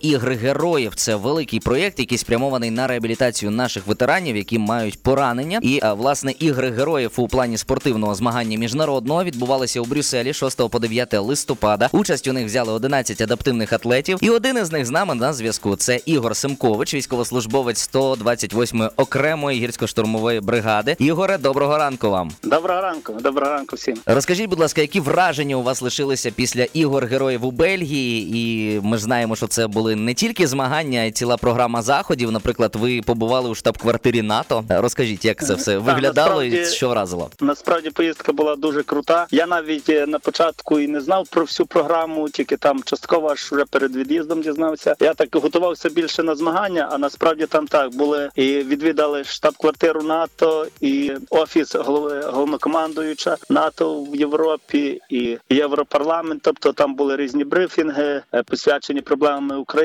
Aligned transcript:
Ігри 0.00 0.34
героїв 0.34 0.94
це 0.94 1.16
великий 1.16 1.60
проєкт, 1.60 1.98
який 1.98 2.18
спрямований 2.18 2.70
на 2.70 2.86
реабілітацію 2.86 3.50
наших 3.50 3.86
ветеранів, 3.86 4.36
які 4.36 4.58
мають 4.58 5.02
поранення. 5.02 5.58
І 5.62 5.80
власне 5.96 6.34
ігри 6.38 6.70
героїв 6.70 7.10
у 7.16 7.28
плані 7.28 7.58
спортивного 7.58 8.14
змагання 8.14 8.58
міжнародного 8.58 9.24
відбувалися 9.24 9.80
у 9.80 9.84
Брюсселі 9.84 10.32
6 10.32 10.68
по 10.70 10.78
9 10.78 11.14
листопада. 11.14 11.88
Участь 11.92 12.28
у 12.28 12.32
них 12.32 12.46
взяли 12.46 12.72
11 12.72 13.20
адаптивних 13.20 13.72
атлетів, 13.72 14.18
і 14.20 14.30
один 14.30 14.58
із 14.58 14.72
них 14.72 14.86
з 14.86 14.90
нами 14.90 15.14
на 15.14 15.32
зв'язку. 15.32 15.76
Це 15.76 16.00
Ігор 16.06 16.36
Семкович, 16.36 16.94
військовослужбовець 16.94 17.90
128-ї 17.92 18.90
окремої 18.96 19.66
гірсько-штурмової 19.66 20.40
бригади. 20.40 20.96
Ігоре, 20.98 21.38
доброго 21.38 21.78
ранку 21.78 22.10
вам. 22.10 22.30
Доброго 22.42 22.80
ранку, 22.80 23.12
доброго 23.12 23.52
ранку 23.52 23.76
всім. 23.76 23.96
Розкажіть, 24.06 24.50
будь 24.50 24.60
ласка, 24.60 24.80
які 24.80 25.00
враження 25.00 25.56
у 25.56 25.62
вас 25.62 25.82
лишилися 25.82 26.30
після 26.30 26.66
ігор 26.72 27.06
героїв 27.06 27.44
у 27.44 27.50
Бельгії? 27.50 28.36
І 28.36 28.80
ми 28.80 28.96
ж 28.96 29.02
знаємо, 29.02 29.36
що 29.36 29.46
це 29.46 29.66
були 29.66 29.87
не 29.96 30.14
тільки 30.14 30.46
змагання, 30.46 31.00
а 31.00 31.04
й 31.04 31.10
ціла 31.10 31.36
програма 31.36 31.82
заходів. 31.82 32.32
Наприклад, 32.32 32.76
ви 32.76 33.00
побували 33.06 33.50
у 33.50 33.54
штаб-квартирі 33.54 34.22
НАТО. 34.22 34.64
Розкажіть, 34.68 35.24
як 35.24 35.44
це 35.44 35.54
все 35.54 35.78
виглядало 35.78 36.44
і 36.44 36.64
що 36.64 36.88
вразило? 36.88 37.30
Насправді 37.40 37.90
поїздка 37.90 38.32
була 38.32 38.56
дуже 38.56 38.82
крута. 38.82 39.26
Я 39.30 39.46
навіть 39.46 39.88
е, 39.88 40.06
на 40.06 40.18
початку 40.18 40.80
і 40.80 40.88
не 40.88 41.00
знав 41.00 41.28
про 41.28 41.42
всю 41.42 41.66
програму, 41.66 42.28
тільки 42.28 42.56
там 42.56 42.82
частково 42.82 43.28
аж 43.28 43.52
вже 43.52 43.64
перед 43.64 43.96
від'їздом 43.96 44.42
дізнався. 44.42 44.94
Я 45.00 45.14
так 45.14 45.28
готувався 45.32 45.88
більше 45.88 46.22
на 46.22 46.34
змагання, 46.34 46.88
а 46.92 46.98
насправді 46.98 47.46
там 47.46 47.66
так 47.66 47.94
були 47.94 48.30
і 48.34 48.46
відвідали 48.46 49.24
штаб-квартиру 49.24 50.02
НАТО 50.02 50.66
і 50.80 51.12
офіс 51.30 51.74
голови 51.74 52.20
головнокомандуюча 52.20 53.36
НАТО 53.48 54.02
в 54.02 54.16
Європі 54.16 55.00
і 55.10 55.38
Європарламент. 55.50 56.42
Тобто 56.42 56.72
там 56.72 56.94
були 56.94 57.16
різні 57.16 57.44
брифінги, 57.44 58.22
е, 58.34 58.42
посвячені 58.42 59.00
проблемами 59.00 59.56
України 59.56 59.77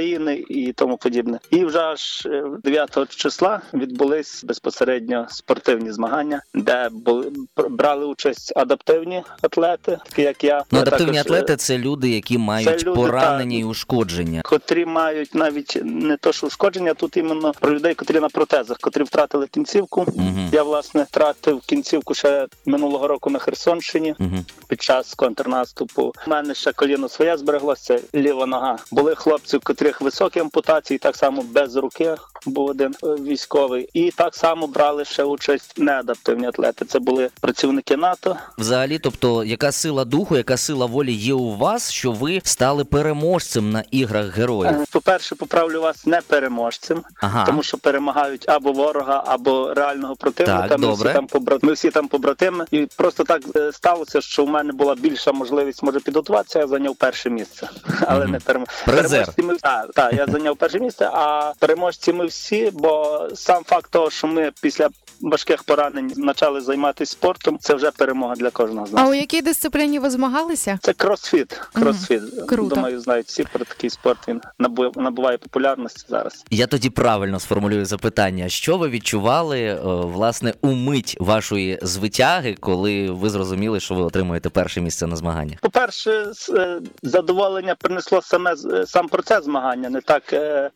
і 0.49 0.73
тому 0.73 0.97
подібне. 0.97 1.39
І 1.49 1.65
вже 1.65 1.79
аж 1.79 2.23
е, 2.25 2.43
9 2.63 3.15
числа 3.15 3.61
відбулись 3.73 4.43
безпосередньо 4.43 5.27
спортивні 5.29 5.91
змагання, 5.91 6.41
де 6.53 6.89
були 6.91 7.31
брали 7.69 8.05
участь 8.05 8.53
адаптивні 8.55 9.23
атлети, 9.41 9.97
такі 10.05 10.21
як 10.21 10.43
я. 10.43 10.63
Ну, 10.71 10.79
адаптивні 10.79 11.17
також, 11.17 11.31
е, 11.31 11.35
атлети 11.35 11.55
це 11.55 11.77
люди, 11.77 12.09
які 12.09 12.37
мають 12.37 12.85
люди, 12.85 12.99
поранення 12.99 13.57
так. 13.57 13.61
і 13.61 13.63
ушкодження. 13.63 14.41
Котрі 14.41 14.85
мають 14.85 15.35
навіть 15.35 15.79
не 15.83 16.17
то, 16.17 16.31
що 16.33 16.47
ушкодження, 16.47 16.93
тут 16.93 17.17
іменно 17.17 17.53
про 17.59 17.73
людей, 17.75 17.93
котрі 17.93 18.19
на 18.19 18.29
протезах, 18.29 18.77
котрі 18.77 19.03
втратили 19.03 19.47
кінцівку. 19.47 20.05
Мгм. 20.15 20.49
Я 20.51 20.63
власне 20.63 21.03
втратив 21.03 21.61
кінцівку 21.65 22.13
ще 22.13 22.47
минулого 22.65 23.07
року 23.07 23.29
на 23.29 23.39
Херсонщині 23.39 24.15
Мгм. 24.19 24.45
під 24.67 24.81
час 24.81 25.13
контрнаступу. 25.13 26.13
У 26.27 26.29
мене 26.29 26.55
ще 26.55 26.71
коліно 26.71 27.09
своє 27.09 27.37
збереглося, 27.37 27.99
ліва 28.15 28.45
нога. 28.45 28.77
Були 28.91 29.15
хлопці, 29.15 29.57
у 29.57 29.59
котрих 29.59 29.82
високі 30.01 30.39
ампутації, 30.39 30.97
так 30.97 31.15
само 31.15 31.41
без 31.51 31.75
руки. 31.75 32.15
Був 32.45 32.69
один 32.69 32.95
е, 33.03 33.07
військовий, 33.07 33.89
і 33.93 34.11
так 34.11 34.35
само 34.35 34.67
брали 34.67 35.05
ще 35.05 35.23
участь 35.23 35.73
неадаптивні 35.77 36.47
атлети. 36.47 36.85
Це 36.85 36.99
були 36.99 37.29
працівники 37.41 37.97
НАТО. 37.97 38.37
Взагалі, 38.57 38.99
тобто, 38.99 39.43
яка 39.43 39.71
сила 39.71 40.05
духу, 40.05 40.37
яка 40.37 40.57
сила 40.57 40.85
волі 40.85 41.13
є 41.13 41.33
у 41.33 41.55
вас, 41.57 41.91
що 41.91 42.11
ви 42.11 42.41
стали 42.43 42.85
переможцем 42.85 43.71
на 43.71 43.83
іграх 43.91 44.37
героїв? 44.37 44.73
Е, 44.81 44.85
По-перше, 44.91 45.35
поправлю 45.35 45.81
вас 45.81 46.05
не 46.05 46.21
переможцем, 46.21 47.03
Ага. 47.21 47.45
тому 47.45 47.63
що 47.63 47.77
перемагають 47.77 48.49
або 48.49 48.71
ворога, 48.71 49.23
або 49.27 49.73
реального 49.73 50.15
противника. 50.15 50.67
Так, 50.67 50.79
ми 50.79 50.87
добре. 50.87 51.09
всі 51.09 51.13
там 51.13 51.27
побра... 51.27 51.57
ми 51.61 51.73
всі 51.73 51.91
там 51.91 52.07
побратими, 52.07 52.65
і 52.71 52.87
просто 52.97 53.23
так 53.23 53.41
е, 53.55 53.71
сталося, 53.71 54.21
що 54.21 54.43
у 54.43 54.47
мене 54.47 54.73
була 54.73 54.95
більша 54.95 55.31
можливість 55.31 55.83
може 55.83 55.99
підготуватися. 55.99 56.59
Я 56.59 56.67
зайняв 56.67 56.95
перше 56.95 57.29
місце, 57.29 57.69
але 58.07 58.27
не 58.27 58.39
перем... 58.39 58.65
Переможці. 58.85 59.41
Ми 59.41 59.55
так, 59.73 59.91
так, 59.93 60.13
я 60.13 60.25
зайняв 60.25 60.57
перше 60.57 60.79
місце. 60.79 61.09
А 61.13 61.53
переможці 61.59 62.13
ми 62.13 62.25
всі, 62.25 62.71
бо 62.73 63.27
сам 63.35 63.63
факт 63.63 63.91
того, 63.91 64.09
що 64.09 64.27
ми 64.27 64.51
після 64.61 64.89
важких 65.31 65.63
поранень 65.63 66.09
почали 66.27 66.61
займатися 66.61 67.11
спортом, 67.11 67.57
це 67.61 67.73
вже 67.75 67.91
перемога 67.91 68.35
для 68.35 68.49
кожного 68.49 68.87
з 68.87 68.91
нас. 68.93 69.01
А 69.05 69.07
у 69.09 69.13
якій 69.13 69.41
дисципліні 69.41 69.99
ви 69.99 70.09
змагалися? 70.09 70.79
Це 70.81 70.93
кросфіт. 70.93 71.61
Кросфіт. 71.73 72.21
Круто. 72.47 72.75
Думаю, 72.75 72.99
знають 72.99 73.27
всі 73.27 73.43
про 73.53 73.65
такий 73.65 73.89
спорт. 73.89 74.27
Він 74.27 74.41
набу- 74.59 75.01
набуває 75.01 75.37
популярності 75.37 76.05
зараз. 76.09 76.45
Я 76.51 76.67
тоді 76.67 76.89
правильно 76.89 77.39
сформулюю 77.39 77.85
запитання. 77.85 78.49
Що 78.49 78.77
ви 78.77 78.89
відчували 78.89 79.59
е, 79.61 79.79
власне 79.85 80.53
у 80.61 80.71
мить 80.71 81.17
вашої 81.19 81.79
звитяги, 81.81 82.55
коли 82.59 83.11
ви 83.11 83.29
зрозуміли, 83.29 83.79
що 83.79 83.95
ви 83.95 84.01
отримуєте 84.03 84.49
перше 84.49 84.81
місце 84.81 85.07
на 85.07 85.15
змаганнях? 85.15 85.59
По-перше, 85.59 86.31
е, 86.49 86.79
задоволення 87.03 87.75
принесло 87.75 88.21
саме 88.21 88.55
з- 88.55 88.65
е, 88.65 88.85
сам 88.87 89.07
процес 89.07 89.43
змагання, 89.45 89.89
не 89.89 90.01
так 90.01 90.23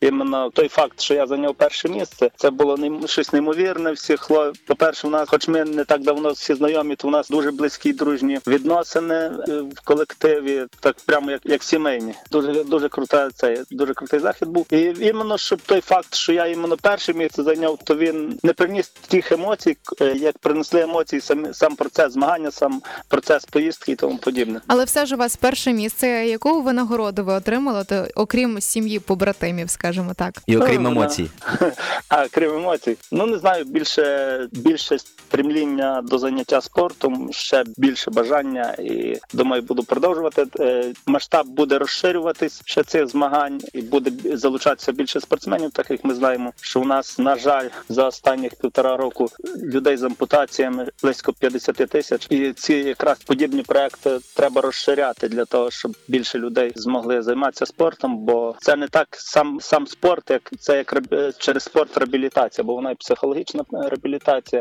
іменно 0.02 0.50
той 0.50 0.68
факт, 0.68 1.02
що 1.02 1.14
я 1.14 1.28
зайняв 1.28 1.56
перше 1.56 1.90
місце. 1.90 2.30
Це 2.36 2.50
було 2.50 2.78
щось 3.06 3.34
неймовірне. 3.34 3.92
Всі 3.92 4.18
хло... 4.38 4.54
По-перше, 4.68 5.08
у 5.08 5.10
нас, 5.10 5.30
хоч 5.30 5.48
ми 5.48 5.66
не 5.66 5.84
так 5.84 6.02
давно 6.02 6.32
всі 6.32 6.54
знайомі, 6.54 6.96
то 6.96 7.08
у 7.08 7.12
нас 7.12 7.30
дуже 7.30 7.52
близькі 7.52 7.94
дружні 7.94 8.40
відносини 8.48 9.16
е, 9.16 9.62
в 9.76 9.80
колективі, 9.84 10.66
так 10.80 10.96
прямо 11.06 11.32
як, 11.32 11.42
як 11.44 11.64
сімейні. 11.64 12.14
Дуже 12.32 12.64
дуже 12.64 12.90
крута 12.90 13.30
це 13.36 13.64
дуже 13.72 13.94
крутий 13.94 14.20
захід 14.20 14.48
був. 14.48 14.66
І 14.72 14.94
іменно 15.00 15.38
щоб 15.38 15.62
той 15.62 15.82
факт, 15.82 16.16
що 16.16 16.34
я 16.34 16.46
іменно 16.46 16.78
перше 16.78 17.14
місце 17.14 17.44
зайняв, 17.44 17.80
то 17.84 17.96
він 17.96 18.40
не 18.44 18.54
приніс 18.54 18.88
тих 19.08 19.32
емоцій, 19.32 19.78
е, 20.02 20.14
як 20.16 20.38
принесли 20.38 20.82
емоції 20.82 21.22
сам, 21.22 21.54
сам 21.54 21.76
процес 21.76 22.14
змагання, 22.14 22.52
сам 22.52 22.82
процес 23.08 23.46
поїздки 23.46 23.92
і 23.92 23.96
тому 23.96 24.18
подібне. 24.18 24.62
Але 24.68 24.84
все 24.84 25.06
ж 25.06 25.16
у 25.16 25.18
вас 25.18 25.36
перше 25.36 25.74
місце. 25.74 26.08
Яку 26.08 26.62
ви 26.62 26.74
нагороду 26.74 27.24
ви 27.24 27.34
отримали, 27.34 27.84
то, 27.84 28.08
окрім 28.16 28.62
сім'ї 28.62 29.00
побратимів, 29.00 29.70
скажімо 29.70 30.14
так? 30.16 30.34
І 30.46 30.58
окрім 30.58 30.84
Ну, 30.84 30.90
емоцій. 30.90 31.30
А 32.10 32.28
крім 32.28 32.54
емоцій, 32.54 32.98
ну 33.12 33.26
не 33.26 33.38
знаю, 33.38 33.66
більше 33.66 34.27
більше 34.52 35.00
стремління 35.00 36.02
до 36.02 36.18
заняття 36.18 36.62
спортом, 36.62 37.30
ще 37.32 37.64
більше 37.78 38.12
бажання, 38.12 38.76
і 38.80 39.20
думаю, 39.34 39.62
буду 39.62 39.84
продовжувати. 39.84 40.46
Е, 40.60 40.94
Масштаб 41.06 41.48
буде 41.48 41.78
розширюватись 41.78 42.62
ще 42.66 42.84
цих 42.84 43.08
змагань, 43.08 43.62
і 43.74 43.82
буде 43.82 44.38
залучатися 44.38 44.92
більше 44.92 45.20
спортсменів, 45.20 45.72
так 45.72 45.92
як 45.92 46.06
ми 46.06 46.14
знаємо, 46.14 46.54
що 46.62 46.82
у 46.82 46.86
нас 46.86 47.20
на 47.20 47.36
жаль 47.36 47.70
за 47.90 48.08
останніх 48.08 48.56
півтора 48.56 48.98
року 48.98 49.28
людей 49.64 49.98
з 49.98 50.04
ампутаціями 50.04 50.88
близько 51.04 51.34
50 51.34 51.76
тисяч, 51.76 52.28
і 52.30 52.54
ці 52.54 52.74
якраз 52.74 53.18
подібні 53.20 53.64
проекти 53.64 54.20
треба 54.36 54.62
розширяти 54.62 55.28
для 55.30 55.46
того, 55.46 55.72
щоб 55.72 55.96
більше 56.08 56.40
людей 56.40 56.72
змогли 56.76 57.22
займатися 57.22 57.66
спортом, 57.66 58.18
бо 58.18 58.56
це 58.60 58.76
не 58.76 58.88
так 58.88 59.08
сам 59.12 59.60
сам 59.62 59.88
спорт, 59.88 60.30
як 60.30 60.52
це 60.60 60.78
як 60.78 60.94
через 61.38 61.64
спорт 61.64 61.98
реабілітація, 61.98 62.66
бо 62.66 62.74
вона 62.74 62.92
і 62.92 62.96
психологічна 62.96 63.64
реабілітація. 63.72 64.17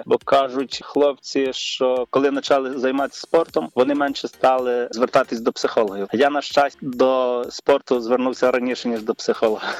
Бо 0.06 0.19
кажуть 0.19 0.81
хлопці, 0.84 1.53
що 1.53 2.06
коли 2.11 2.33
почали 2.33 2.78
займатися 2.78 3.21
спортом, 3.21 3.69
вони 3.75 3.94
менше 3.94 4.28
стали 4.28 4.89
звертатись 4.91 5.41
до 5.41 5.53
психологів. 5.53 6.09
Я 6.12 6.31
на 6.31 6.43
щастя 6.43 6.78
до 6.83 7.44
спорту 7.50 8.00
звернувся 8.00 8.50
раніше 8.50 8.89
ніж 8.89 9.03
до 9.03 9.15
психолога. 9.15 9.75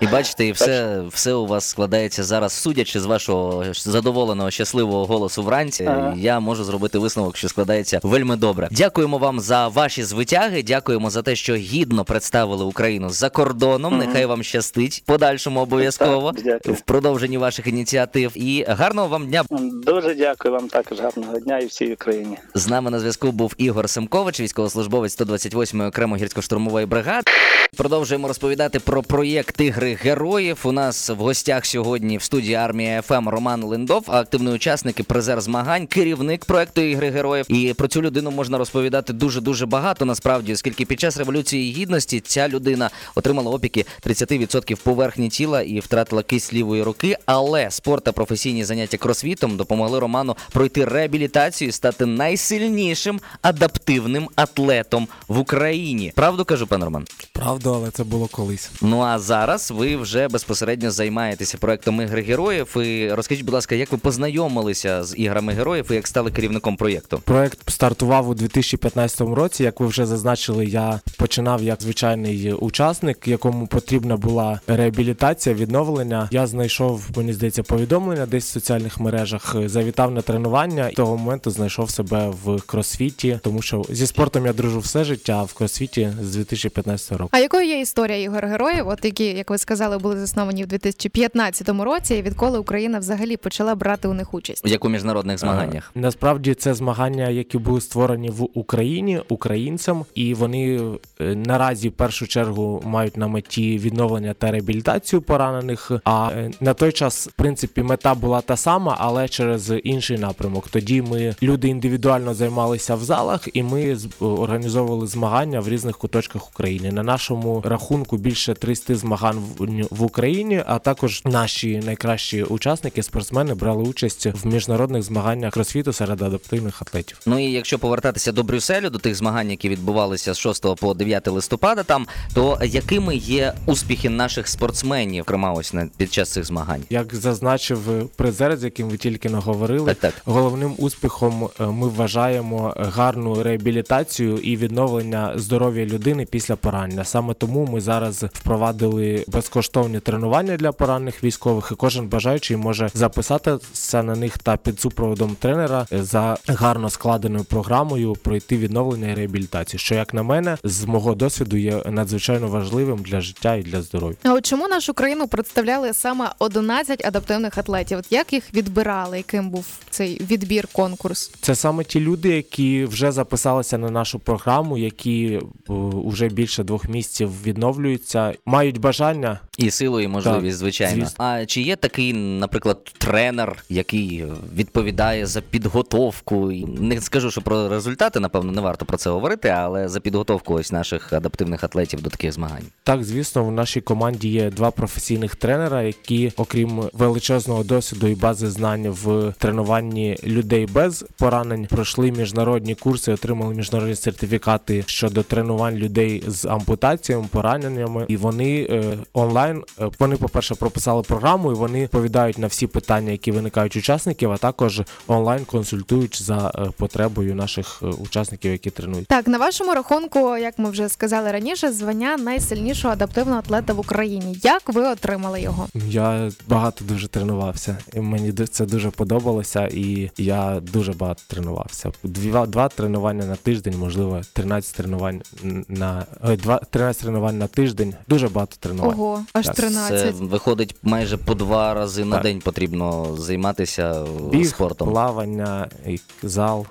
І 0.00 0.06
бачите, 0.06 0.46
і 0.46 0.52
все, 0.52 1.02
все 1.10 1.32
у 1.32 1.46
вас 1.46 1.68
складається 1.68 2.24
зараз, 2.24 2.52
судячи 2.52 3.00
з 3.00 3.04
вашого 3.04 3.64
задоволеного 3.72 4.50
щасливого 4.50 5.06
голосу 5.06 5.42
вранці. 5.42 5.84
Ага. 5.84 6.14
Я 6.16 6.40
можу 6.40 6.64
зробити 6.64 6.98
висновок, 6.98 7.36
що 7.36 7.48
складається 7.48 8.00
вельми 8.02 8.36
добре. 8.36 8.68
Дякуємо 8.70 9.18
вам 9.18 9.40
за 9.40 9.68
ваші 9.68 10.02
звитяги. 10.02 10.62
Дякуємо 10.62 11.10
за 11.10 11.22
те, 11.22 11.36
що 11.36 11.54
гідно 11.54 12.04
представили 12.04 12.64
Україну 12.64 13.10
за 13.10 13.30
кордоном. 13.30 13.96
Мгм. 13.96 14.06
Нехай 14.06 14.26
вам 14.26 14.42
щастить. 14.42 15.02
Подальшому 15.06 15.60
обов'язково 15.60 16.32
Так, 16.32 16.66
в 16.66 16.80
продовженні 16.80 17.38
ваших 17.38 17.66
ініціатив. 17.66 18.32
І 18.34 18.64
гарного 18.68 19.07
вам 19.08 19.26
дня. 19.26 19.44
Дуже 19.86 20.14
дякую 20.14 20.54
вам 20.54 20.68
також 20.68 21.00
гарного 21.00 21.40
дня 21.40 21.58
і 21.58 21.66
всій 21.66 21.92
Україні. 21.92 22.38
З 22.54 22.68
нами 22.68 22.90
на 22.90 23.00
зв'язку 23.00 23.32
був 23.32 23.54
Ігор 23.58 23.90
Семкович, 23.90 24.40
військовослужбовець 24.40 25.20
128-ї 25.20 25.88
окремо 25.88 26.16
гірсько-штурмової 26.16 26.86
бригади. 26.86 27.30
Продовжуємо 27.76 28.28
розповідати 28.28 28.80
про 28.80 29.02
проєкт 29.02 29.60
ігри 29.60 29.94
героїв. 30.02 30.58
У 30.64 30.72
нас 30.72 31.10
в 31.10 31.14
гостях 31.14 31.66
сьогодні 31.66 32.18
в 32.18 32.22
студії 32.22 32.54
армія 32.54 33.02
ФМ 33.02 33.28
Роман 33.28 33.62
Линдов, 33.62 34.04
активний 34.06 34.54
учасник 34.54 35.00
і 35.00 35.02
призер 35.02 35.40
змагань, 35.40 35.86
керівник 35.86 36.44
проекту 36.44 36.80
ігри 36.80 37.10
героїв. 37.10 37.46
І 37.48 37.74
про 37.74 37.88
цю 37.88 38.02
людину 38.02 38.30
можна 38.30 38.58
розповідати 38.58 39.12
дуже 39.12 39.40
дуже 39.40 39.66
багато. 39.66 40.04
Насправді, 40.04 40.52
оскільки 40.52 40.84
під 40.84 41.00
час 41.00 41.16
революції 41.16 41.72
гідності 41.72 42.20
ця 42.20 42.48
людина 42.48 42.90
отримала 43.14 43.50
опіки 43.50 43.84
30% 44.06 44.76
поверхні 44.82 45.28
тіла 45.28 45.62
і 45.62 45.80
втратила 45.80 46.22
кисть 46.22 46.54
лівої 46.54 46.82
руки. 46.82 47.16
Але 47.26 47.70
спорт 47.70 48.04
та 48.04 48.12
професійні 48.12 48.64
заняття 48.64 48.96
кросвітом, 48.98 49.56
допомогли 49.56 49.98
Роману 49.98 50.36
пройти 50.52 50.84
реабілітацію 50.84 51.68
і 51.68 51.72
стати 51.72 52.06
найсильнішим 52.06 53.20
адаптивним 53.42 54.28
атлетом 54.36 55.08
в 55.28 55.38
Україні. 55.38 56.12
Правду 56.14 56.44
кажу, 56.44 56.66
пан 56.66 56.84
Роман? 56.84 57.04
Правда, 57.32 57.70
але 57.70 57.90
це 57.90 58.04
було 58.04 58.26
колись. 58.26 58.70
Ну 58.82 59.00
а 59.00 59.18
зараз 59.18 59.70
ви 59.70 59.96
вже 59.96 60.28
безпосередньо 60.28 60.90
займаєтеся 60.90 61.58
проектом 61.58 62.02
ігри 62.02 62.22
героїв. 62.22 62.76
І 62.76 63.12
розкажіть, 63.12 63.44
будь 63.44 63.54
ласка, 63.54 63.74
як 63.74 63.92
ви 63.92 63.98
познайомилися 63.98 65.04
з 65.04 65.16
іграми 65.16 65.52
героїв 65.52 65.86
і 65.90 65.94
як 65.94 66.06
стали 66.06 66.30
керівником 66.30 66.76
проєкту? 66.76 67.18
Проект 67.24 67.70
стартував 67.70 68.28
у 68.28 68.34
2015 68.34 69.20
році. 69.20 69.62
Як 69.62 69.80
ви 69.80 69.86
вже 69.86 70.06
зазначили, 70.06 70.66
я 70.66 71.00
починав 71.16 71.62
як 71.62 71.82
звичайний 71.82 72.52
учасник, 72.52 73.28
якому 73.28 73.66
потрібна 73.66 74.16
була 74.16 74.60
реабілітація, 74.66 75.54
відновлення. 75.54 76.28
Я 76.30 76.46
знайшов, 76.46 77.02
мені 77.16 77.32
здається, 77.32 77.62
повідомлення 77.62 78.26
десь 78.26 78.44
в 78.44 78.52
соціальних 78.52 78.87
мережах. 79.00 79.56
Завітав 79.66 80.10
на 80.10 80.22
тренування 80.22 80.88
і 80.88 80.94
того 80.94 81.16
моменту 81.16 81.50
знайшов 81.50 81.90
себе 81.90 82.28
в 82.44 82.60
кросфіті, 82.66 83.40
тому 83.42 83.62
що 83.62 83.84
зі 83.88 84.06
спортом 84.06 84.46
я 84.46 84.52
дружу 84.52 84.78
все 84.78 85.04
життя, 85.04 85.38
а 85.38 85.42
в 85.42 85.52
кросфіті 85.54 86.12
з 86.22 86.36
2015 86.36 87.12
року. 87.12 87.30
А 87.32 87.38
якою 87.38 87.66
є 87.66 87.80
історія 87.80 88.18
ігор 88.18 88.46
героїв, 88.46 88.88
от 88.88 89.04
які, 89.04 89.24
як 89.24 89.50
ви 89.50 89.58
сказали, 89.58 89.98
були 89.98 90.18
засновані 90.18 90.64
в 90.64 90.66
2015 90.66 91.68
році, 91.68 92.14
і 92.14 92.22
відколи 92.22 92.58
Україна 92.58 92.98
взагалі 92.98 93.36
почала 93.36 93.74
брати 93.74 94.08
у 94.08 94.14
них 94.14 94.34
участь? 94.34 94.66
Як 94.66 94.84
у 94.84 94.88
міжнародних 94.88 95.38
змаганнях? 95.38 95.92
Е, 95.96 96.00
Насправді 96.00 96.54
це 96.54 96.74
змагання, 96.74 97.28
які 97.28 97.58
були 97.58 97.80
створені 97.80 98.30
в 98.30 98.48
Україні 98.54 99.20
українцям, 99.28 100.04
і 100.14 100.34
вони 100.34 100.80
е, 101.20 101.34
наразі 101.34 101.88
в 101.88 101.92
першу 101.92 102.26
чергу 102.26 102.82
мають 102.86 103.16
на 103.16 103.28
меті 103.28 103.78
відновлення 103.78 104.34
та 104.34 104.50
реабілітацію 104.50 105.22
поранених. 105.22 105.90
А 106.04 106.30
е, 106.32 106.50
на 106.60 106.74
той 106.74 106.92
час, 106.92 107.28
в 107.28 107.32
принципі, 107.32 107.82
мета 107.82 108.14
була 108.14 108.40
та 108.40 108.56
сама, 108.56 108.77
але 108.98 109.28
через 109.28 109.72
інший 109.84 110.18
напрямок. 110.18 110.68
Тоді 110.68 111.02
ми 111.02 111.34
люди 111.42 111.68
індивідуально 111.68 112.34
займалися 112.34 112.94
в 112.94 113.04
залах, 113.04 113.48
і 113.52 113.62
ми 113.62 113.96
з- 113.96 114.08
організовували 114.20 115.06
змагання 115.06 115.60
в 115.60 115.68
різних 115.68 115.98
куточках 115.98 116.48
України. 116.48 116.92
На 116.92 117.02
нашому 117.02 117.62
рахунку 117.66 118.16
більше 118.16 118.54
300 118.54 118.94
змагань 118.94 119.42
в- 119.90 120.02
Україні, 120.02 120.62
а 120.66 120.78
також 120.78 121.22
наші 121.24 121.78
найкращі 121.86 122.42
учасники, 122.42 123.02
спортсмени 123.02 123.54
брали 123.54 123.82
участь 123.82 124.26
в 124.26 124.46
міжнародних 124.46 125.02
змаганнях 125.02 125.52
кросфіту 125.52 125.92
серед 125.92 126.22
адаптивних 126.22 126.82
атлетів. 126.82 127.20
Ну 127.26 127.38
і 127.38 127.44
якщо 127.52 127.78
повертатися 127.78 128.32
до 128.32 128.42
Брюсселю, 128.42 128.90
до 128.90 128.98
тих 128.98 129.14
змагань, 129.14 129.50
які 129.50 129.68
відбувалися 129.68 130.34
з 130.34 130.38
6 130.38 130.74
по 130.74 130.94
9 130.94 131.30
листопада, 131.30 131.82
там 131.82 132.06
то 132.34 132.58
якими 132.64 133.16
є 133.16 133.52
успіхи 133.66 134.10
наших 134.10 134.48
спортсменів, 134.48 135.24
зокрема 135.24 135.52
ось 135.52 135.72
на 135.74 135.88
під 135.96 136.12
час 136.12 136.30
цих 136.30 136.44
змагань? 136.44 136.82
Як 136.90 137.14
зазначив 137.14 138.08
призер, 138.16 138.56
яким 138.68 138.88
ви 138.88 138.96
тільки 138.96 139.28
не 139.30 139.38
говорили, 139.38 139.86
Так, 139.86 139.98
так. 139.98 140.14
головним 140.24 140.74
успіхом 140.78 141.48
е, 141.60 141.66
ми 141.66 141.88
вважаємо 141.88 142.74
гарну 142.76 143.42
реабілітацію 143.42 144.36
і 144.36 144.56
відновлення 144.56 145.32
здоров'я 145.36 145.84
людини 145.86 146.26
після 146.30 146.56
поранення. 146.56 147.04
Саме 147.04 147.34
тому 147.34 147.66
ми 147.72 147.80
зараз 147.80 148.22
впровадили 148.22 149.24
безкоштовні 149.28 150.00
тренування 150.00 150.56
для 150.56 150.72
поранених 150.72 151.24
військових, 151.24 151.68
і 151.72 151.74
кожен 151.74 152.08
бажаючий 152.08 152.56
може 152.56 152.90
записатися 152.94 154.02
на 154.02 154.16
них 154.16 154.38
та 154.38 154.56
під 154.56 154.80
супроводом 154.80 155.36
тренера 155.40 155.86
за 155.90 156.36
гарно 156.46 156.90
складеною 156.90 157.44
програмою 157.44 158.12
пройти 158.12 158.56
відновлення 158.56 159.10
і 159.12 159.14
реабілітацію. 159.14 159.80
Що 159.80 159.94
як 159.94 160.14
на 160.14 160.22
мене, 160.22 160.58
з 160.64 160.84
мого 160.84 161.14
досвіду 161.14 161.56
є 161.56 161.82
надзвичайно 161.86 162.48
важливим 162.48 162.98
для 162.98 163.20
життя 163.20 163.54
і 163.54 163.62
для 163.62 163.82
здоров'я. 163.82 164.16
А 164.22 164.32
от 164.32 164.46
чому 164.46 164.68
нашу 164.68 164.94
країну 164.94 165.28
представляли 165.28 165.92
саме 165.92 166.30
11 166.38 167.06
адаптивних 167.06 167.58
атлетів? 167.58 167.98
Як 168.10 168.32
їх 168.32 168.44
відбирали? 168.58 169.16
Яким 169.16 169.50
був 169.50 169.66
цей 169.90 170.22
відбір 170.30 170.68
конкурс? 170.72 171.30
Це 171.40 171.54
саме 171.54 171.84
ті 171.84 172.00
люди, 172.00 172.28
які 172.28 172.84
вже 172.84 173.12
записалися 173.12 173.78
на 173.78 173.90
нашу 173.90 174.18
програму, 174.18 174.78
які 174.78 175.40
вже 175.68 176.28
більше 176.28 176.64
двох 176.64 176.88
місяців 176.88 177.42
відновлюються, 177.42 178.34
мають 178.46 178.78
бажання. 178.78 179.40
І 179.58 179.70
силу, 179.70 180.00
і 180.00 180.08
можливість, 180.08 180.42
Так, 180.44 180.52
звичайно. 180.58 180.94
звісно. 181.04 181.24
А 181.24 181.46
чи 181.46 181.60
є 181.60 181.76
такий, 181.76 182.12
наприклад, 182.12 182.78
тренер, 182.98 183.64
який 183.68 184.24
відповідає 184.56 185.26
за 185.26 185.40
підготовку? 185.40 186.52
Не 186.80 187.00
скажу, 187.00 187.30
що 187.30 187.40
про 187.42 187.68
результати, 187.68 188.20
напевно, 188.20 188.52
не 188.52 188.60
варто 188.60 188.84
про 188.86 188.96
це 188.96 189.10
говорити, 189.10 189.48
але 189.48 189.88
за 189.88 190.00
підготовку 190.00 190.54
ось 190.54 190.72
наших 190.72 191.12
адаптивних 191.12 191.64
атлетів 191.64 192.02
до 192.02 192.10
таких 192.10 192.32
змагань. 192.32 192.64
Так, 192.82 193.04
звісно, 193.04 193.44
в 193.44 193.52
нашій 193.52 193.80
команді 193.80 194.28
є 194.28 194.50
два 194.50 194.70
професійних 194.70 195.36
тренера, 195.36 195.82
які, 195.82 196.32
окрім 196.36 196.82
величезного 196.92 197.64
досвіду 197.64 198.06
і 198.06 198.14
бази 198.14 198.47
знань 198.50 198.88
в 198.88 199.34
тренуванні 199.38 200.16
людей 200.24 200.66
без 200.66 201.04
поранень, 201.16 201.66
пройшли 201.66 202.12
міжнародні 202.12 202.74
курси, 202.74 203.12
отримали 203.12 203.54
міжнародні 203.54 203.94
сертифікати 203.94 204.84
щодо 204.86 205.22
тренувань 205.22 205.74
людей 205.74 206.24
з 206.26 206.44
ампутаціями, 206.44 207.26
пораненнями, 207.30 208.04
і 208.08 208.16
вони 208.16 208.66
е, 208.70 208.98
онлайн. 209.12 209.62
е, 209.80 209.90
Вони, 209.98 210.16
по-перше, 210.16 210.54
прописали 210.54 211.02
програму, 211.02 211.52
і 211.52 211.54
вони 211.54 211.82
відповідають 211.82 212.38
на 212.38 212.46
всі 212.46 212.66
питання, 212.66 213.12
які 213.12 213.32
виникають 213.32 213.76
учасників, 213.76 214.32
а 214.32 214.36
також 214.36 214.82
онлайн 215.06 215.44
консультують 215.44 216.22
за 216.22 216.52
е, 216.54 216.70
потребою 216.76 217.34
наших 217.34 217.82
учасників, 217.98 218.52
які 218.52 218.70
тренують. 218.70 219.06
Так, 219.06 219.26
на 219.26 219.38
вашому 219.38 219.74
рахунку, 219.74 220.36
як 220.36 220.58
ми 220.58 220.70
вже 220.70 220.88
сказали 220.88 221.32
раніше, 221.32 221.72
звання 221.72 222.16
найсильнішого 222.16 222.92
адаптивного 222.92 223.38
атлета 223.38 223.72
в 223.72 223.80
Україні. 223.80 224.38
Як 224.42 224.62
ви 224.74 224.88
отримали 224.88 225.40
його? 225.40 225.66
Я 225.88 226.30
багато 226.48 226.84
дуже 226.84 227.08
тренувався. 227.08 227.78
І 227.94 228.00
мені 228.00 228.32
це 228.46 228.66
дуже 228.66 228.90
подобалося, 228.90 229.66
і 229.72 230.10
я 230.16 230.60
дуже 230.72 230.92
багато 230.92 231.22
тренувався. 231.26 231.92
Два, 232.02 232.46
два 232.46 232.68
тренування 232.68 233.26
на 233.26 233.36
тиждень, 233.36 233.74
можливо, 233.78 234.20
13 234.32 234.74
тренувань 234.76 235.22
на 235.68 236.06
ой, 236.22 236.36
два 236.36 236.58
13 236.70 237.02
тренувань 237.02 237.38
на 237.38 237.46
тиждень. 237.46 237.94
Дуже 238.08 238.28
багато 238.28 238.56
тренувань. 238.60 238.90
Ого, 239.00 239.20
аж 239.32 239.46
Так, 239.46 239.54
13. 239.56 240.00
Це 240.00 240.10
виходить 240.24 240.76
майже 240.82 241.16
по 241.16 241.34
два 241.34 241.74
рази 241.74 242.04
на 242.04 242.16
Так. 242.16 242.22
день 242.22 242.40
потрібно 242.40 243.16
займатися 243.16 243.92
е, 244.02 244.30
Біг, 244.30 244.46
спортом. 244.48 244.90
плавання, 244.90 245.68
і 245.86 246.00
зал. 246.22 246.66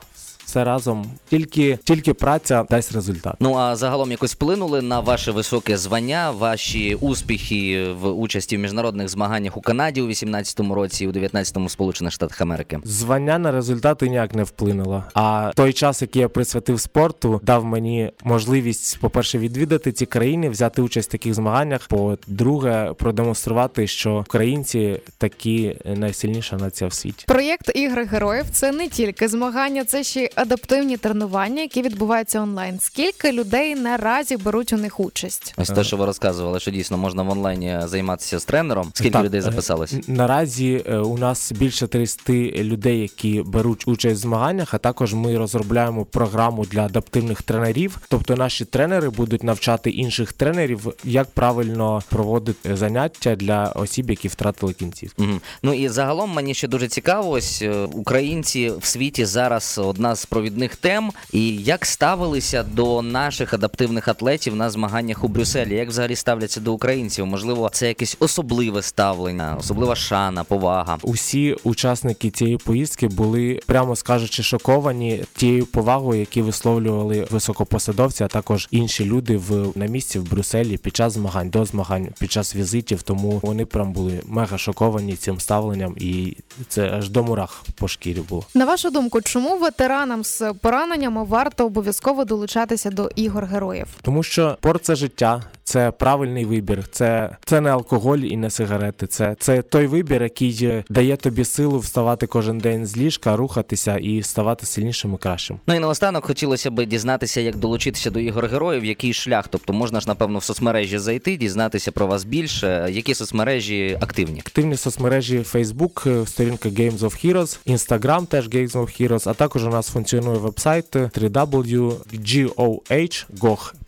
Все 0.47 0.63
разом. 0.63 1.05
Тільки, 1.29 1.79
тільки 1.83 2.13
праця 2.13 2.65
дасть 2.69 2.91
результат. 2.91 3.35
Ну 3.39 3.55
а 3.55 3.75
загалом 3.75 4.11
якось 4.11 4.33
вплинули 4.33 4.81
на 4.81 4.99
ваше 4.99 5.31
високе 5.31 5.77
звання, 5.77 6.31
ваші 6.31 6.95
успіхи 6.95 7.87
в 8.01 8.11
участі 8.11 8.57
в 8.57 8.59
міжнародних 8.59 9.09
змаганнях 9.09 9.57
у 9.57 9.61
Канаді 9.61 10.01
у 10.01 10.07
18-му 10.07 10.75
році 10.75 11.03
і 11.03 11.07
у 11.07 11.11
19-му 11.11 11.65
в 11.65 11.71
Сполучених 11.71 12.13
Штатах 12.13 12.41
Америки. 12.41 12.79
Звання 12.83 13.37
на 13.37 13.51
результати 13.51 14.09
ніяк 14.09 14.35
не 14.35 14.43
вплинуло. 14.43 15.03
А 15.13 15.51
той 15.55 15.73
час, 15.73 16.01
який 16.01 16.21
я 16.21 16.29
присвятив 16.29 16.79
спорту, 16.79 17.41
дав 17.43 17.65
мені 17.65 18.11
можливість, 18.23 18.99
по-перше, 18.99 19.37
відвідати 19.37 19.91
ці 19.91 20.05
країни, 20.05 20.49
взяти 20.49 20.81
участь 20.81 21.09
в 21.09 21.11
таких 21.11 21.33
змаганнях. 21.33 21.87
По-друге, 21.87 22.93
продемонструвати, 22.97 23.87
що 23.87 24.19
українці 24.27 24.99
такі 25.17 25.77
найсильніша 25.85 26.55
нація 26.55 26.87
в 26.87 26.93
світі. 26.93 27.25
Проєкт 27.27 27.71
ігри 27.75 28.05
героїв 28.05 28.45
це 28.51 28.71
не 28.71 28.87
тільки 28.87 29.27
змагання, 29.27 29.85
це 29.85 30.03
ще 30.03 30.23
й 30.23 30.29
адаптивні 30.37 30.97
тренування, 30.97 31.61
які 31.61 31.81
відбуваються 31.81 32.41
онлайн. 32.41 32.79
Скільки 32.79 33.31
людей 33.31 33.75
наразі 33.75 34.37
беруть 34.37 34.73
у 34.73 34.77
них 34.77 34.99
участь? 34.99 35.53
Ось 35.57 35.69
те, 35.69 35.83
що 35.83 35.97
ви 35.97 36.05
розказували, 36.05 36.59
що 36.59 36.71
дійсно 36.71 36.97
можна 36.97 37.23
в 37.23 37.29
онлайні 37.29 37.79
займатися 37.83 38.39
з 38.39 38.45
тренером. 38.45 38.91
Скільки 38.93 39.11
Так, 39.11 39.25
людей 39.25 39.39
е, 39.39 39.43
записалось? 39.43 39.95
Наразі 40.07 40.83
е, 40.87 40.97
у 40.97 41.17
нас 41.17 41.51
більше 41.51 41.87
30 41.87 42.29
людей, 42.55 42.99
які 42.99 43.41
беруть 43.45 43.87
участь 43.87 44.15
в 44.15 44.19
змаганнях. 44.19 44.73
А 44.73 44.77
також 44.77 45.13
ми 45.13 45.37
розробляємо 45.37 46.05
програму 46.05 46.65
для 46.65 46.85
адаптивних 46.85 47.41
тренерів. 47.41 47.97
Тобто 48.09 48.35
наші 48.35 48.65
тренери 48.65 49.09
будуть 49.09 49.43
навчати 49.43 49.89
інших 49.89 50.33
тренерів, 50.33 50.93
як 51.03 51.27
правильно 51.27 52.03
проводити 52.09 52.75
заняття 52.75 53.35
для 53.35 53.65
осіб, 53.65 54.09
які 54.09 54.27
втратили 54.27 54.73
кінцівку. 54.73 55.23
Мгм. 55.23 55.41
Ну 55.63 55.73
і 55.73 55.89
загалом 55.89 56.29
мені 56.33 56.53
ще 56.53 56.67
дуже 56.67 56.87
цікаво, 56.87 57.29
ось 57.29 57.61
е, 57.61 57.71
українці 57.93 58.69
в 58.79 58.85
світі 58.85 59.25
зараз 59.25 59.79
одна 59.83 60.15
з 60.15 60.26
провідних 60.29 60.75
тем. 60.75 61.11
І 61.33 61.55
як 61.55 61.85
ставилися 61.85 62.63
до 62.63 63.01
наших 63.01 63.53
адаптивних 63.53 64.07
атлетів 64.07 64.55
на 64.55 64.69
змаганнях 64.69 65.23
у 65.23 65.27
Брюсселі? 65.27 65.75
Як 65.75 65.89
взагалі 65.89 66.15
ставляться 66.15 66.59
до 66.59 66.73
українців? 66.73 67.25
Можливо, 67.25 67.69
це 67.73 67.87
якесь 67.87 68.17
особливе 68.19 68.81
ставлення, 68.81 69.55
особлива 69.59 69.95
шана, 69.95 70.43
повага. 70.43 70.97
Усі 71.01 71.55
учасники 71.63 72.29
цієї 72.29 72.57
поїздки 72.57 73.07
були, 73.07 73.59
прямо 73.65 73.95
скажучи, 73.95 74.43
шоковані 74.43 75.23
тією 75.35 75.65
повагою, 75.65 76.19
які 76.19 76.41
висловлювали 76.41 77.27
високопосадовці, 77.31 78.23
а 78.23 78.27
також 78.27 78.67
інші 78.71 79.05
люди 79.05 79.37
в 79.37 79.77
на 79.77 79.85
місці 79.85 80.19
в 80.19 80.29
Брюсселі 80.29 80.77
під 80.77 80.95
час 80.95 81.13
змагань, 81.13 81.49
до 81.49 81.65
змагань, 81.65 82.07
під 82.19 82.31
час 82.31 82.55
візитів. 82.55 83.01
Тому 83.01 83.39
вони 83.43 83.65
прям 83.65 83.93
були 83.93 84.21
мега 84.25 84.57
шоковані 84.57 85.15
цим 85.15 85.39
ставленням, 85.39 85.95
і 85.97 86.37
це 86.67 86.89
аж 86.89 87.09
до 87.09 87.23
мурах 87.23 87.63
по 87.75 87.87
шкірі 87.87 88.19
було. 88.29 88.45
На 88.53 88.65
вашу 88.65 88.89
думку, 88.89 89.21
чому 89.21 89.57
ветеранам 89.57 90.16
спортсменам 90.23 90.23
з 90.23 90.59
пораненнями 90.61 91.23
варто 91.23 91.65
обов'язково 91.65 92.25
долучатися 92.25 92.89
до 92.89 93.09
ігор 93.15 93.45
героїв? 93.45 93.87
Тому 94.01 94.23
що 94.23 94.57
спорт 94.59 94.85
це 94.85 94.95
життя, 94.95 95.43
це 95.63 95.91
правильний 95.91 96.45
вибір, 96.45 96.83
це, 96.91 97.37
це 97.45 97.61
не 97.61 97.69
алкоголь 97.69 98.17
і 98.17 98.37
не 98.37 98.49
сигарети. 98.49 99.07
Це, 99.07 99.35
це 99.39 99.61
той 99.61 99.87
вибір, 99.87 100.23
який 100.23 100.59
е, 100.61 100.83
дає 100.89 101.17
тобі 101.17 101.45
силу 101.45 101.79
вставати 101.79 102.27
кожен 102.27 102.57
день 102.57 102.85
з 102.85 102.97
ліжка, 102.97 103.35
рухатися 103.35 103.97
і 103.97 104.23
ставати 104.23 104.65
сильнішим 104.65 105.13
і 105.13 105.17
кращим. 105.17 105.59
Ну 105.67 105.75
і 105.75 105.79
наостанок 105.79 106.25
хотілося 106.25 106.71
б 106.71 106.85
дізнатися, 106.85 107.41
як 107.41 107.55
долучитися 107.55 108.09
до 108.09 108.19
ігор 108.19 108.47
героїв, 108.47 108.85
який 108.85 109.13
шлях. 109.13 109.47
Тобто 109.47 109.73
можна 109.73 109.99
ж 109.99 110.07
напевно 110.07 110.39
в 110.39 110.43
соцмережі 110.43 110.97
зайти, 110.97 111.37
дізнатися 111.37 111.91
про 111.91 112.07
вас 112.07 112.23
більше. 112.23 112.87
Які 112.91 113.13
соцмережі 113.13 113.97
активні? 114.01 114.39
Активні 114.39 114.77
соцмережі 114.77 115.39
Facebook, 115.39 116.21
е, 116.21 116.25
сторінка 116.25 116.69
Games 116.69 116.99
of 116.99 117.25
Heroes, 117.25 117.59
Instagram 117.67 118.25
теж 118.25 118.47
Games 118.49 118.71
of 118.71 119.01
Heroes, 119.01 119.29
а 119.29 119.33
також 119.33 119.65
у 119.65 119.69
нас 119.69 119.89
функціонує 119.89 120.06
вебсайт 120.13 120.95
е, 120.95 121.09
www.goh, 121.15 122.53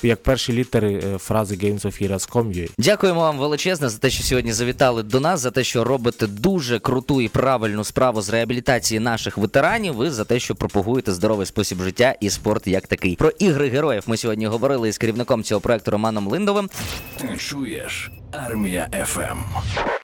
як 0.03 0.23
перші 0.23 0.53
літери 0.53 0.93
е, 0.93 1.17
фрази 1.17 1.55
Games 1.55 1.81
of 1.81 2.03
Heroes.com.ua. 2.03 2.69
Дякуємо 2.77 3.19
вам 3.19 3.37
величезне 3.37 3.89
за 3.89 3.97
те, 3.97 4.09
що 4.09 4.23
сьогодні 4.23 4.53
завітали 4.53 5.03
до 5.03 5.19
нас, 5.19 5.39
за 5.39 5.51
те, 5.51 5.63
що 5.63 5.83
робите 5.83 6.27
дуже 6.27 6.79
круту 6.79 7.21
і 7.21 7.27
правильну 7.27 7.83
справу 7.83 8.21
з 8.21 8.29
реабілітації 8.29 8.99
наших 8.99 9.37
ветеранів. 9.37 10.03
І 10.05 10.09
за 10.09 10.25
те, 10.25 10.39
що 10.39 10.55
пропагуєте 10.55 11.13
здоровий 11.13 11.45
спосіб 11.45 11.81
життя 11.81 12.15
і 12.19 12.29
спорт 12.29 12.67
як 12.67 12.87
такий. 12.87 13.15
Про 13.15 13.29
ігри 13.29 13.69
героїв 13.69 14.03
ми 14.07 14.17
сьогодні 14.17 14.47
говорили 14.47 14.89
із 14.89 14.97
керівником 14.97 15.43
цього 15.43 15.61
проекту 15.61 15.91
Романом 15.91 16.27
Линдовим. 16.27 16.69
Ти 17.17 17.37
чуєш? 17.37 18.11
Армія 18.31 18.89
ФМ. 19.05 19.37